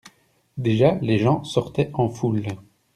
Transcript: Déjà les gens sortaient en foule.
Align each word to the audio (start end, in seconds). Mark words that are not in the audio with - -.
Déjà 0.57 0.97
les 1.03 1.19
gens 1.19 1.43
sortaient 1.43 1.91
en 1.93 2.09
foule. 2.09 2.41